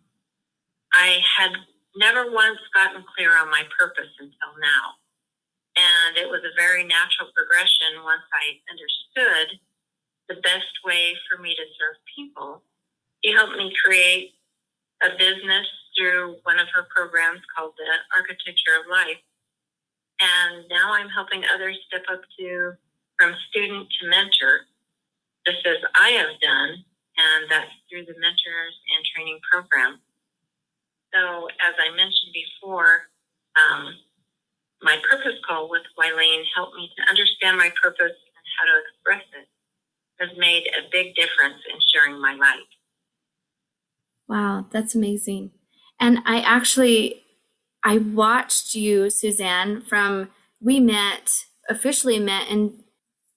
I 0.92 1.22
had 1.22 1.54
never 1.96 2.30
once 2.30 2.58
gotten 2.74 3.04
clear 3.14 3.36
on 3.36 3.50
my 3.50 3.64
purpose 3.78 4.12
until 4.18 4.52
now. 4.60 4.98
And 5.78 6.16
it 6.18 6.28
was 6.28 6.42
a 6.42 6.56
very 6.58 6.82
natural 6.82 7.30
progression 7.34 8.02
once 8.02 8.26
I 8.34 8.58
understood 8.66 9.60
the 10.28 10.42
best 10.42 10.84
way 10.84 11.14
for 11.28 11.40
me 11.40 11.54
to 11.54 11.66
serve 11.78 11.96
people. 12.16 12.62
He 13.22 13.32
helped 13.32 13.56
me 13.56 13.72
create 13.82 14.34
a 15.02 15.10
business 15.16 15.66
through 15.96 16.36
one 16.42 16.58
of 16.58 16.68
her 16.74 16.86
programs 16.94 17.40
called 17.54 17.74
the 17.78 17.90
Architecture 18.14 18.74
of 18.78 18.90
Life. 18.90 19.22
And 20.20 20.66
now 20.68 20.92
I'm 20.92 21.08
helping 21.08 21.42
others 21.54 21.78
step 21.86 22.04
up 22.10 22.22
to 22.38 22.74
from 23.18 23.34
student 23.50 23.86
to 24.00 24.08
mentor, 24.08 24.66
just 25.46 25.66
as 25.66 25.78
I 25.98 26.10
have 26.10 26.38
done, 26.40 26.84
and 27.18 27.50
that's 27.50 27.70
through 27.90 28.06
the 28.06 28.18
Mentors 28.18 28.76
and 28.94 29.02
Training 29.14 29.38
Program. 29.50 29.98
So, 31.14 31.46
as 31.48 31.74
I 31.80 31.94
mentioned 31.96 32.32
before, 32.32 33.08
um, 33.56 33.94
my 34.82 34.96
purpose 35.10 35.38
call 35.46 35.68
with 35.68 35.82
Wileen 35.98 36.44
helped 36.54 36.76
me 36.76 36.90
to 36.96 37.10
understand 37.10 37.56
my 37.56 37.70
purpose 37.82 38.14
and 38.14 38.46
how 38.58 38.64
to 38.66 38.74
express 38.84 39.24
it 39.40 39.48
has 40.20 40.36
made 40.36 40.66
a 40.66 40.88
big 40.90 41.14
difference 41.14 41.62
in 41.72 41.78
sharing 41.92 42.20
my 42.20 42.34
light. 42.34 42.68
Wow, 44.28 44.66
that's 44.70 44.94
amazing. 44.94 45.52
And 46.00 46.18
I 46.26 46.40
actually 46.40 47.22
I 47.84 47.98
watched 47.98 48.74
you, 48.74 49.10
Suzanne, 49.10 49.82
from 49.82 50.30
we 50.60 50.80
met 50.80 51.44
officially 51.68 52.18
met 52.18 52.48
in 52.48 52.84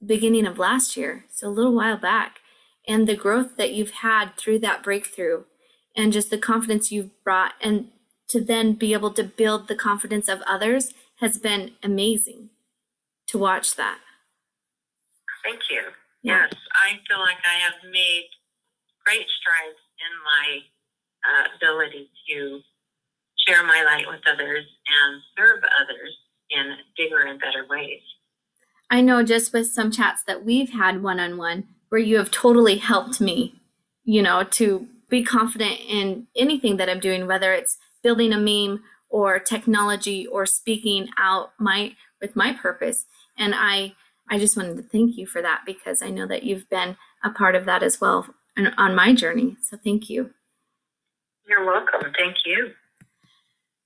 beginning 0.03 0.47
of 0.47 0.57
last 0.57 0.97
year, 0.97 1.25
so 1.31 1.47
a 1.47 1.49
little 1.49 1.75
while 1.75 1.97
back, 1.97 2.39
and 2.87 3.07
the 3.07 3.15
growth 3.15 3.57
that 3.57 3.73
you've 3.73 3.91
had 3.91 4.35
through 4.37 4.59
that 4.59 4.83
breakthrough 4.83 5.43
and 5.95 6.13
just 6.13 6.29
the 6.29 6.37
confidence 6.37 6.91
you've 6.91 7.23
brought 7.23 7.53
and 7.61 7.89
to 8.27 8.39
then 8.39 8.73
be 8.73 8.93
able 8.93 9.11
to 9.11 9.23
build 9.23 9.67
the 9.67 9.75
confidence 9.75 10.29
of 10.29 10.41
others 10.47 10.93
has 11.19 11.37
been 11.37 11.71
amazing 11.83 12.49
to 13.27 13.37
watch 13.37 13.75
that. 13.75 13.99
Thank 15.43 15.61
you. 15.69 15.81
Yeah. 16.23 16.43
Yes, 16.43 16.53
I 16.73 16.99
feel 17.07 17.19
like 17.19 17.37
I 17.45 17.59
have 17.59 17.91
made 17.91 18.25
great 19.05 19.25
strides 19.39 19.79
in 19.99 20.11
my 20.23 20.59
uh, 21.27 21.47
ability 21.57 22.09
to 22.29 22.61
share 23.47 23.63
my 23.63 23.83
light 23.83 24.05
with 24.07 24.21
others 24.31 24.65
and 24.87 25.21
serve 25.37 25.63
others 25.81 26.15
in 26.49 26.75
bigger 26.97 27.19
and 27.19 27.39
better 27.39 27.65
ways. 27.69 28.01
I 28.89 29.01
know 29.01 29.23
just 29.23 29.53
with 29.53 29.67
some 29.67 29.89
chats 29.89 30.23
that 30.27 30.43
we've 30.43 30.71
had 30.71 31.01
one 31.01 31.19
on 31.19 31.37
one 31.37 31.65
where 31.89 32.01
you 32.01 32.17
have 32.17 32.29
totally 32.29 32.77
helped 32.77 33.19
me, 33.21 33.55
you 34.03 34.21
know, 34.21 34.43
to 34.43 34.87
be 35.11 35.23
confident 35.23 35.79
in 35.87 36.25
anything 36.35 36.77
that 36.77 36.89
I'm 36.89 37.01
doing, 37.01 37.27
whether 37.27 37.53
it's 37.53 37.77
building 38.01 38.33
a 38.33 38.39
meme 38.39 38.81
or 39.09 39.37
technology 39.37 40.25
or 40.25 40.47
speaking 40.47 41.09
out 41.19 41.51
my 41.59 41.95
with 42.19 42.35
my 42.35 42.53
purpose. 42.53 43.05
And 43.37 43.53
I 43.55 43.93
I 44.27 44.39
just 44.39 44.57
wanted 44.57 44.77
to 44.77 44.83
thank 44.83 45.17
you 45.17 45.27
for 45.27 45.41
that 45.41 45.61
because 45.65 46.01
I 46.01 46.09
know 46.09 46.25
that 46.25 46.43
you've 46.43 46.69
been 46.69 46.95
a 47.23 47.29
part 47.29 47.55
of 47.55 47.65
that 47.65 47.83
as 47.83 47.99
well 48.01 48.33
and 48.55 48.73
on 48.77 48.95
my 48.95 49.13
journey. 49.13 49.57
So 49.61 49.77
thank 49.77 50.09
you. 50.09 50.31
You're 51.47 51.65
welcome. 51.65 52.13
Thank 52.17 52.37
you. 52.45 52.71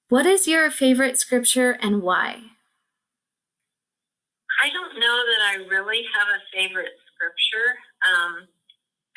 What 0.08 0.28
is 0.28 0.48
your 0.48 0.70
favorite 0.70 1.18
scripture 1.18 1.72
and 1.82 2.04
why? 2.04 2.42
I 4.62 4.70
don't 4.70 5.00
know 5.00 5.24
that 5.26 5.42
I 5.50 5.56
really 5.68 6.04
have 6.14 6.28
a 6.28 6.40
favorite 6.56 6.94
scripture. 7.10 7.80
Um, 8.14 8.48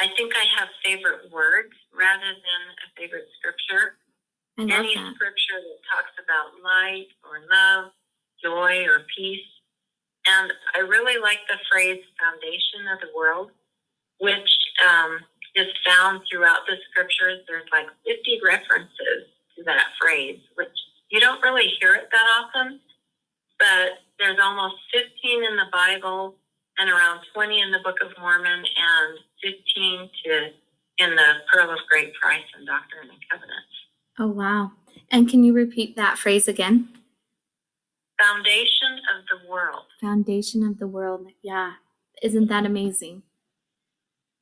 I 0.00 0.08
think 0.16 0.32
I 0.34 0.46
have 0.58 0.68
favorite 0.84 1.30
words 1.32 1.74
rather 1.92 2.30
than 2.30 2.62
a 2.82 2.88
favorite 2.96 3.26
scripture. 3.38 3.98
Any 4.58 4.94
that. 4.94 5.14
scripture 5.14 5.58
that 5.62 5.80
talks 5.86 6.14
about 6.18 6.58
light 6.62 7.06
or 7.22 7.46
love, 7.46 7.92
joy 8.42 8.86
or 8.86 9.06
peace. 9.16 9.46
And 10.26 10.52
I 10.74 10.80
really 10.80 11.20
like 11.20 11.38
the 11.48 11.58
phrase 11.70 12.02
foundation 12.18 12.90
of 12.90 12.98
the 13.00 13.10
world, 13.16 13.50
which 14.18 14.50
um, 14.82 15.20
is 15.54 15.68
found 15.86 16.22
throughout 16.26 16.66
the 16.66 16.76
scriptures. 16.90 17.42
There's 17.46 17.68
like 17.70 17.86
50 18.06 18.40
references 18.44 19.30
to 19.56 19.64
that 19.64 19.94
phrase, 20.00 20.40
which 20.56 20.74
you 21.10 21.20
don't 21.20 21.42
really 21.42 21.70
hear 21.80 21.94
it 21.94 22.08
that 22.10 22.28
often, 22.42 22.80
but 23.58 24.02
there's 24.18 24.38
almost 24.42 24.76
15 24.92 25.44
in 25.44 25.56
the 25.56 25.70
Bible 25.72 26.34
and 26.78 26.90
around 26.90 27.20
20 27.34 27.60
in 27.60 27.70
the 27.70 27.80
Book 27.84 27.96
of 28.02 28.12
Mormon 28.20 28.64
and 28.64 29.18
15 29.42 30.10
to 30.24 30.50
in 30.98 31.14
the 31.14 31.34
Pearl 31.52 31.70
of 31.70 31.78
Great 31.88 32.12
Price 32.14 32.44
and 32.56 32.66
Doctrine 32.66 33.08
and 33.08 33.18
Covenants. 33.30 33.78
Oh, 34.18 34.26
wow. 34.26 34.72
And 35.10 35.28
can 35.28 35.44
you 35.44 35.52
repeat 35.52 35.96
that 35.96 36.18
phrase 36.18 36.48
again? 36.48 36.88
Foundation 38.20 38.98
of 39.16 39.24
the 39.30 39.48
world. 39.48 39.84
Foundation 40.00 40.66
of 40.66 40.78
the 40.78 40.88
world. 40.88 41.28
Yeah. 41.40 41.74
Isn't 42.20 42.48
that 42.48 42.66
amazing? 42.66 43.22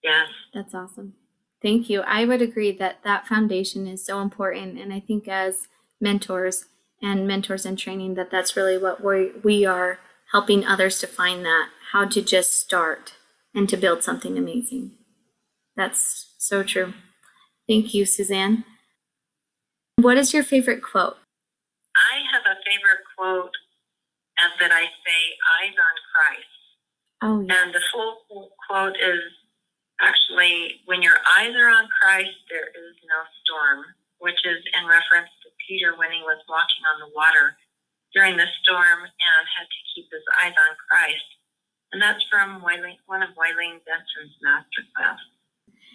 Yes. 0.02 0.28
That's 0.54 0.74
awesome. 0.74 1.14
Thank 1.60 1.90
you. 1.90 2.00
I 2.02 2.24
would 2.24 2.40
agree 2.40 2.72
that 2.72 3.02
that 3.04 3.26
foundation 3.26 3.86
is 3.86 4.04
so 4.04 4.20
important. 4.20 4.78
And 4.78 4.92
I 4.92 5.00
think 5.00 5.28
as 5.28 5.68
mentors 6.00 6.66
and 7.02 7.26
mentors 7.26 7.66
in 7.66 7.76
training, 7.76 8.14
that 8.14 8.30
that's 8.30 8.56
really 8.56 8.78
what 8.78 9.04
we, 9.04 9.32
we 9.42 9.66
are 9.66 9.98
helping 10.32 10.64
others 10.64 10.98
to 11.00 11.06
find 11.06 11.44
that, 11.44 11.68
how 11.92 12.04
to 12.06 12.22
just 12.22 12.54
start 12.54 13.14
and 13.54 13.68
to 13.68 13.76
build 13.76 14.02
something 14.02 14.36
amazing. 14.36 14.92
That's 15.76 16.34
so 16.38 16.62
true. 16.62 16.94
Thank 17.68 17.94
you, 17.94 18.06
Suzanne. 18.06 18.64
What 19.96 20.18
is 20.18 20.32
your 20.32 20.44
favorite 20.44 20.82
quote? 20.82 21.16
I 21.96 22.20
have 22.32 22.44
a 22.44 22.60
favorite 22.64 23.04
quote 23.16 23.56
and 24.36 24.52
that 24.60 24.72
I 24.72 24.84
say, 24.84 25.20
eyes 25.56 25.76
on 25.76 25.96
Christ. 26.12 26.52
Oh, 27.24 27.40
yes. 27.40 27.56
And 27.56 27.72
the 27.72 27.80
full 27.92 28.52
quote 28.68 28.96
is 29.00 29.24
actually, 30.00 30.84
when 30.84 31.00
your 31.00 31.16
eyes 31.24 31.56
are 31.56 31.72
on 31.72 31.88
Christ, 32.00 32.36
there 32.52 32.68
is 32.68 32.94
no 33.08 33.24
storm, 33.40 33.96
which 34.20 34.36
is 34.44 34.60
in 34.76 34.84
reference 34.84 35.32
to 35.44 35.48
Peter 35.64 35.96
when 35.96 36.12
he 36.12 36.20
was 36.20 36.44
walking 36.48 36.84
on 36.84 37.00
the 37.00 37.12
water 37.16 37.56
during 38.12 38.36
the 38.36 38.48
storm 38.60 39.08
and 39.08 39.42
had 39.56 39.64
to 39.64 39.80
keep 39.96 40.06
his 40.12 40.24
eyes 40.36 40.52
on 40.52 40.76
Christ. 40.84 41.24
And 41.92 42.02
that's 42.02 42.24
from 42.30 42.60
one 42.62 43.22
of 43.22 43.30
Wileen 43.30 43.80
Benson's 43.84 44.36
masterclass. 44.44 45.16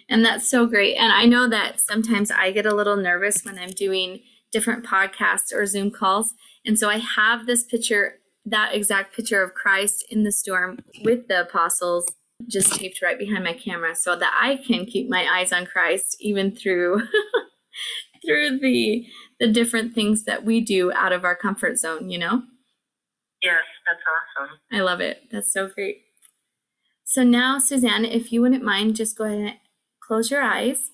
And 0.08 0.24
that's 0.24 0.48
so 0.48 0.66
great. 0.66 0.96
And 0.96 1.12
I 1.12 1.26
know 1.26 1.48
that 1.48 1.80
sometimes 1.80 2.30
I 2.30 2.50
get 2.50 2.66
a 2.66 2.74
little 2.74 2.96
nervous 2.96 3.44
when 3.44 3.58
I'm 3.58 3.70
doing 3.70 4.20
different 4.50 4.84
podcasts 4.84 5.54
or 5.54 5.64
Zoom 5.66 5.90
calls. 5.90 6.34
And 6.66 6.78
so 6.78 6.88
I 6.88 6.98
have 6.98 7.46
this 7.46 7.64
picture, 7.64 8.18
that 8.44 8.74
exact 8.74 9.14
picture 9.16 9.42
of 9.42 9.54
Christ 9.54 10.04
in 10.10 10.24
the 10.24 10.32
storm 10.32 10.80
with 11.02 11.28
the 11.28 11.42
apostles 11.42 12.06
just 12.48 12.74
taped 12.74 13.00
right 13.00 13.18
behind 13.18 13.44
my 13.44 13.52
camera 13.52 13.94
so 13.94 14.16
that 14.16 14.36
I 14.40 14.56
can 14.56 14.84
keep 14.84 15.08
my 15.08 15.26
eyes 15.30 15.52
on 15.52 15.64
Christ 15.64 16.16
even 16.20 16.54
through 16.54 17.02
through 18.26 18.58
the 18.58 19.06
the 19.40 19.48
different 19.48 19.94
things 19.94 20.24
that 20.24 20.44
we 20.44 20.60
do 20.60 20.92
out 20.92 21.12
of 21.12 21.24
our 21.24 21.34
comfort 21.34 21.78
zone, 21.78 22.10
you 22.10 22.18
know? 22.18 22.42
Yes, 23.42 23.62
that's 23.86 24.00
awesome. 24.40 24.58
I 24.72 24.80
love 24.80 25.00
it. 25.00 25.24
That's 25.30 25.52
so 25.52 25.68
great. 25.68 26.02
So 27.04 27.22
now, 27.22 27.58
Suzanne, 27.58 28.04
if 28.04 28.32
you 28.32 28.40
wouldn't 28.40 28.64
mind, 28.64 28.96
just 28.96 29.18
go 29.18 29.24
ahead 29.24 29.38
and 29.38 29.56
close 30.00 30.30
your 30.30 30.42
eyes 30.42 30.90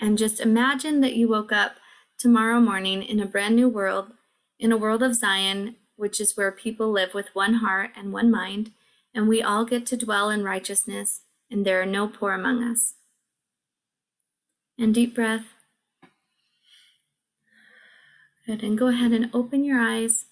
and 0.00 0.18
just 0.18 0.40
imagine 0.40 1.00
that 1.00 1.14
you 1.14 1.28
woke 1.28 1.52
up 1.52 1.76
tomorrow 2.18 2.60
morning 2.60 3.02
in 3.02 3.20
a 3.20 3.26
brand 3.26 3.56
new 3.56 3.68
world, 3.68 4.12
in 4.58 4.72
a 4.72 4.76
world 4.76 5.02
of 5.02 5.14
Zion, 5.14 5.76
which 5.96 6.20
is 6.20 6.36
where 6.36 6.52
people 6.52 6.90
live 6.90 7.14
with 7.14 7.34
one 7.34 7.54
heart 7.54 7.90
and 7.96 8.12
one 8.12 8.30
mind, 8.30 8.72
and 9.14 9.28
we 9.28 9.42
all 9.42 9.64
get 9.64 9.86
to 9.86 9.96
dwell 9.96 10.30
in 10.30 10.42
righteousness, 10.42 11.22
and 11.50 11.64
there 11.64 11.80
are 11.80 11.86
no 11.86 12.08
poor 12.08 12.32
among 12.32 12.62
us. 12.62 12.94
And 14.78 14.94
deep 14.94 15.14
breath. 15.14 15.51
Good. 18.46 18.62
And 18.62 18.76
go 18.76 18.88
ahead 18.88 19.12
and 19.12 19.30
open 19.32 19.64
your 19.64 19.80
eyes. 19.80 20.26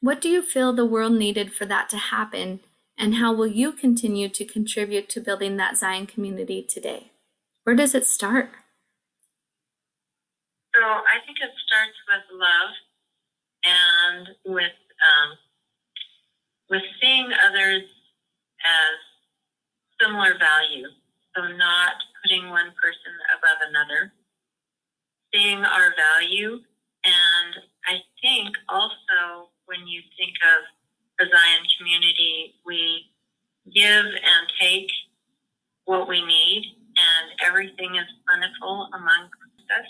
What 0.00 0.20
do 0.20 0.28
you 0.28 0.42
feel 0.42 0.72
the 0.72 0.86
world 0.86 1.12
needed 1.12 1.52
for 1.52 1.66
that 1.66 1.88
to 1.90 1.96
happen 1.96 2.60
and 3.00 3.14
how 3.14 3.32
will 3.32 3.46
you 3.46 3.72
continue 3.72 4.28
to 4.28 4.44
contribute 4.44 5.08
to 5.08 5.20
building 5.20 5.56
that 5.56 5.78
Zion 5.78 6.06
community 6.06 6.62
today? 6.62 7.12
Where 7.64 7.74
does 7.74 7.94
it 7.94 8.04
start? 8.04 8.50
So 10.74 10.82
I 10.84 11.16
think 11.24 11.38
it 11.40 11.50
starts 11.66 11.96
with 12.06 12.38
love 12.38 12.72
and 13.64 14.28
with 14.44 14.76
um, 15.00 15.38
with 16.68 16.82
seeing 17.00 17.32
others 17.48 17.88
as 18.60 18.96
similar 19.98 20.36
value. 20.38 20.86
So 21.34 21.48
not 21.56 21.94
putting 22.22 22.50
one 22.50 22.72
person 22.76 23.12
above 23.32 23.64
another, 23.66 24.12
seeing 25.32 25.64
our 25.64 25.94
value. 25.96 26.60
And 27.04 27.52
I 27.86 28.02
think 28.20 28.56
also 28.68 29.50
when 29.66 29.86
you 29.86 30.02
think 30.18 30.34
of 30.42 31.26
a 31.26 31.30
Zion 31.30 31.64
community, 31.78 32.54
we 32.66 33.10
give 33.74 34.06
and 34.06 34.44
take 34.60 34.90
what 35.84 36.08
we 36.08 36.24
need, 36.24 36.76
and 36.96 37.26
everything 37.44 37.96
is 37.96 38.06
plentiful 38.26 38.88
among 38.94 39.30
us. 39.70 39.88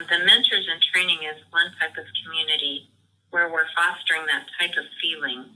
The 0.00 0.18
mentors 0.24 0.66
and 0.70 0.82
training 0.92 1.18
is 1.24 1.40
one 1.50 1.72
type 1.80 1.96
of 1.96 2.04
community 2.22 2.90
where 3.30 3.50
we're 3.50 3.68
fostering 3.74 4.26
that 4.26 4.46
type 4.60 4.76
of 4.76 4.84
feeling. 5.00 5.46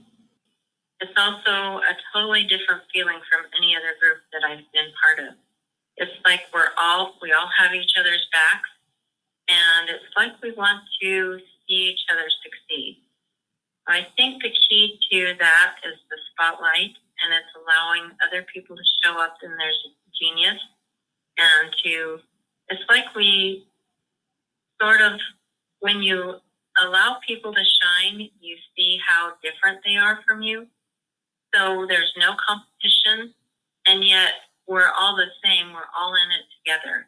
It's 0.99 1.17
also 1.17 1.81
a 1.81 1.93
totally 2.13 2.43
different 2.43 2.83
feeling 2.93 3.19
from 3.29 3.49
any 3.57 3.75
other 3.75 3.97
group 3.99 4.21
that 4.33 4.45
I've 4.45 4.65
been 4.73 4.91
part 5.01 5.29
of. 5.29 5.33
It's 5.97 6.13
like 6.25 6.41
we're 6.53 6.73
all 6.77 7.17
we 7.21 7.33
all 7.33 7.49
have 7.57 7.73
each 7.73 7.93
other's 7.99 8.25
backs 8.31 8.69
and 9.51 9.89
it's 9.89 10.15
like 10.15 10.31
we 10.41 10.53
want 10.53 10.79
to 11.01 11.39
see 11.67 11.91
each 11.91 11.99
other 12.11 12.27
succeed. 12.43 13.03
I 13.87 14.07
think 14.15 14.41
the 14.41 14.49
key 14.49 14.97
to 15.11 15.33
that 15.39 15.75
is 15.83 15.99
the 16.09 16.17
spotlight, 16.31 16.95
and 17.19 17.33
it's 17.35 17.53
allowing 17.59 18.11
other 18.25 18.45
people 18.53 18.75
to 18.75 18.83
show 19.03 19.19
up 19.19 19.35
in 19.43 19.51
their 19.57 19.73
genius 20.19 20.61
and 21.37 21.75
to. 21.83 22.19
It's 22.69 22.83
like 22.87 23.13
we 23.15 23.67
sort 24.81 25.01
of 25.01 25.19
when 25.79 26.01
you 26.01 26.35
allow 26.81 27.17
people 27.27 27.53
to 27.53 27.63
shine, 27.63 28.29
you 28.39 28.55
see 28.77 28.97
how 29.05 29.33
different 29.43 29.79
they 29.85 29.97
are 29.97 30.19
from 30.25 30.41
you. 30.41 30.67
So 31.53 31.85
there's 31.89 32.13
no 32.17 32.35
competition, 32.47 33.33
and 33.85 34.05
yet 34.05 34.31
we're 34.67 34.91
all 34.97 35.15
the 35.15 35.27
same. 35.43 35.73
We're 35.73 35.91
all 35.97 36.13
in 36.13 36.31
it 36.31 36.45
together. 36.63 37.07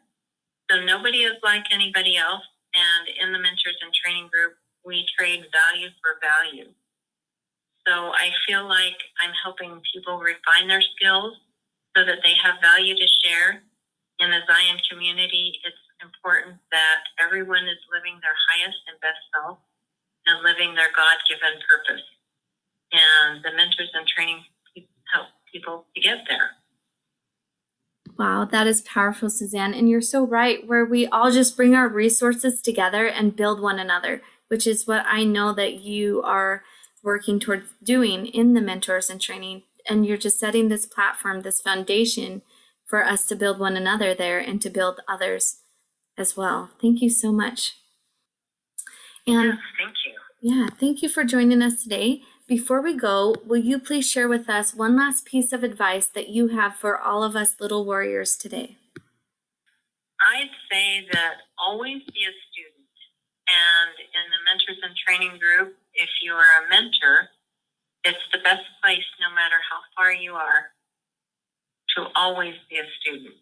So 0.70 0.80
nobody 0.84 1.24
is 1.24 1.36
like 1.42 1.64
anybody 1.70 2.16
else. 2.16 2.44
And 2.74 3.08
in 3.08 3.32
the 3.32 3.38
mentors 3.38 3.78
and 3.82 3.92
training 3.92 4.28
group, 4.32 4.56
we 4.84 5.06
trade 5.18 5.46
value 5.52 5.88
for 6.02 6.18
value. 6.20 6.70
So 7.86 8.12
I 8.16 8.32
feel 8.46 8.66
like 8.66 8.96
I'm 9.20 9.32
helping 9.44 9.80
people 9.92 10.18
refine 10.18 10.68
their 10.68 10.82
skills 10.96 11.36
so 11.96 12.04
that 12.04 12.24
they 12.24 12.34
have 12.42 12.60
value 12.60 12.96
to 12.96 13.08
share. 13.22 13.62
In 14.18 14.30
the 14.30 14.40
Zion 14.46 14.80
community, 14.90 15.60
it's 15.64 15.84
important 16.02 16.56
that 16.72 17.04
everyone 17.20 17.68
is 17.68 17.78
living 17.92 18.18
their 18.22 18.36
highest 18.50 18.78
and 18.88 19.00
best 19.00 19.20
self 19.34 19.58
and 20.26 20.42
living 20.42 20.74
their 20.74 20.90
God 20.96 21.18
given 21.28 21.60
purpose. 21.68 22.04
And 22.92 23.44
the 23.44 23.52
mentors 23.52 23.90
and 23.92 24.06
training 24.06 24.44
help 25.12 25.28
people 25.52 25.86
to 25.94 26.00
get 26.00 26.24
there. 26.28 26.56
Wow, 28.16 28.44
that 28.44 28.66
is 28.66 28.80
powerful, 28.82 29.28
Suzanne. 29.28 29.74
And 29.74 29.88
you're 29.88 30.00
so 30.00 30.24
right, 30.24 30.66
where 30.66 30.84
we 30.84 31.06
all 31.06 31.32
just 31.32 31.56
bring 31.56 31.74
our 31.74 31.88
resources 31.88 32.62
together 32.62 33.06
and 33.06 33.34
build 33.34 33.60
one 33.60 33.78
another, 33.78 34.22
which 34.48 34.66
is 34.66 34.86
what 34.86 35.04
I 35.06 35.24
know 35.24 35.52
that 35.54 35.80
you 35.80 36.22
are 36.22 36.62
working 37.02 37.40
towards 37.40 37.66
doing 37.82 38.26
in 38.26 38.54
the 38.54 38.60
mentors 38.60 39.10
and 39.10 39.20
training. 39.20 39.62
And 39.88 40.06
you're 40.06 40.16
just 40.16 40.38
setting 40.38 40.68
this 40.68 40.86
platform, 40.86 41.42
this 41.42 41.60
foundation 41.60 42.42
for 42.86 43.04
us 43.04 43.26
to 43.26 43.36
build 43.36 43.58
one 43.58 43.76
another 43.76 44.14
there 44.14 44.38
and 44.38 44.62
to 44.62 44.70
build 44.70 45.00
others 45.08 45.60
as 46.16 46.36
well. 46.36 46.70
Thank 46.80 47.02
you 47.02 47.10
so 47.10 47.32
much. 47.32 47.74
And 49.26 49.44
yes, 49.44 49.58
thank 49.78 49.94
you. 50.06 50.12
Yeah, 50.40 50.68
thank 50.78 51.02
you 51.02 51.08
for 51.08 51.24
joining 51.24 51.62
us 51.62 51.82
today. 51.82 52.22
Before 52.46 52.82
we 52.82 52.92
go, 52.92 53.34
will 53.46 53.64
you 53.64 53.78
please 53.78 54.04
share 54.04 54.28
with 54.28 54.50
us 54.50 54.74
one 54.74 54.96
last 54.96 55.24
piece 55.24 55.50
of 55.50 55.64
advice 55.64 56.06
that 56.12 56.28
you 56.28 56.48
have 56.48 56.76
for 56.76 57.00
all 57.00 57.24
of 57.24 57.34
us 57.34 57.56
little 57.58 57.86
warriors 57.86 58.36
today? 58.36 58.76
I'd 60.20 60.52
say 60.70 61.08
that 61.08 61.48
always 61.56 62.04
be 62.04 62.20
a 62.28 62.36
student. 62.52 62.84
And 63.48 63.96
in 63.96 64.28
the 64.28 64.44
Mentors 64.44 64.76
and 64.84 64.92
Training 64.92 65.40
Group, 65.40 65.80
if 65.96 66.10
you 66.20 66.36
are 66.36 66.60
a 66.60 66.68
mentor, 66.68 67.32
it's 68.04 68.28
the 68.28 68.44
best 68.44 68.68
place, 68.84 69.08
no 69.24 69.32
matter 69.32 69.56
how 69.64 69.80
far 69.96 70.12
you 70.12 70.36
are, 70.36 70.76
to 71.96 72.12
always 72.12 72.60
be 72.68 72.76
a 72.76 72.84
student. 73.00 73.40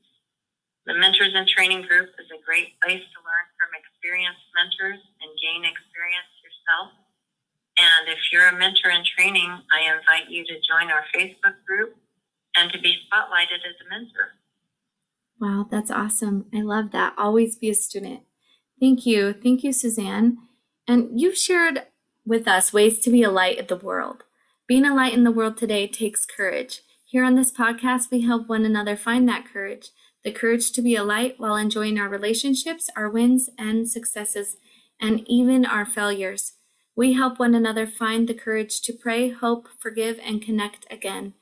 The 0.87 0.94
Mentors 0.94 1.35
and 1.35 1.50
Training 1.50 1.90
Group 1.90 2.14
is 2.23 2.30
a 2.30 2.38
great 2.47 2.78
place 2.78 3.02
to 3.02 3.18
learn 3.18 3.47
from 3.59 3.75
experienced 3.75 4.47
mentors 4.54 5.02
and 5.26 5.30
gain 5.42 5.66
experience 5.66 6.30
yourself. 6.38 6.94
And 7.79 8.09
if 8.09 8.19
you're 8.33 8.49
a 8.49 8.59
mentor 8.59 8.91
in 8.91 9.05
training, 9.05 9.50
I 9.73 9.93
invite 9.93 10.30
you 10.30 10.45
to 10.45 10.54
join 10.54 10.91
our 10.91 11.04
Facebook 11.15 11.65
group 11.67 11.97
and 12.56 12.71
to 12.73 12.78
be 12.78 12.97
spotlighted 13.06 13.65
as 13.67 13.76
a 13.85 13.91
mentor. 13.91 14.35
Wow, 15.41 15.67
that's 15.71 15.91
awesome. 15.91 16.47
I 16.54 16.61
love 16.61 16.91
that. 16.93 17.15
Always 17.17 17.56
be 17.56 17.71
a 17.71 17.75
student. 17.75 18.23
Thank 18.78 19.06
you. 19.06 19.32
Thank 19.32 19.65
you, 19.65 19.73
Suzanne. 19.73 20.39
And 20.87 21.21
you've 21.21 21.39
shared 21.39 21.87
with 22.26 22.47
us 22.47 22.73
ways 22.73 22.99
to 23.00 23.11
be 23.11 23.23
a 23.23 23.30
light 23.30 23.58
in 23.58 23.67
the 23.67 23.76
world. 23.76 24.25
Being 24.67 24.85
a 24.85 24.95
light 24.95 25.15
in 25.15 25.25
the 25.25 25.32
world 25.32 25.56
today 25.56 25.87
takes 25.87 26.26
courage. 26.26 26.82
Here 27.04 27.25
on 27.25 27.35
this 27.35 27.50
podcast, 27.50 28.11
we 28.11 28.23
help 28.23 28.49
one 28.49 28.65
another 28.65 28.97
find 28.97 29.28
that 29.28 29.47
courage 29.50 29.91
the 30.25 30.32
courage 30.32 30.71
to 30.73 30.82
be 30.82 30.95
a 30.95 31.02
light 31.02 31.35
while 31.39 31.56
enjoying 31.56 31.99
our 31.99 32.08
relationships, 32.08 32.89
our 32.97 33.08
wins 33.08 33.50
and 33.58 33.89
successes, 33.89 34.56
and 35.00 35.28
even 35.28 35.67
our 35.67 35.85
failures. 35.85 36.52
We 36.95 37.15
help 37.15 37.39
one 37.39 37.55
another 37.55 37.87
find 37.87 38.28
the 38.28 38.35
courage 38.35 38.83
to 38.83 38.93
pray, 38.93 39.31
hope, 39.31 39.69
forgive, 39.81 40.19
and 40.23 40.43
connect 40.43 40.87
again. 40.91 41.33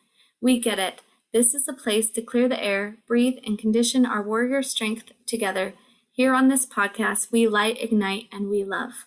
We 0.40 0.60
get 0.60 0.78
it. 0.78 1.00
This 1.32 1.54
is 1.54 1.66
a 1.68 1.72
place 1.72 2.10
to 2.10 2.22
clear 2.22 2.48
the 2.48 2.62
air, 2.62 2.98
breathe, 3.06 3.38
and 3.44 3.58
condition 3.58 4.06
our 4.06 4.22
warrior 4.22 4.62
strength 4.62 5.12
together. 5.26 5.74
Here 6.12 6.34
on 6.34 6.48
this 6.48 6.66
podcast, 6.66 7.32
we 7.32 7.46
light, 7.48 7.78
ignite, 7.80 8.28
and 8.32 8.48
we 8.48 8.64
love. 8.64 9.06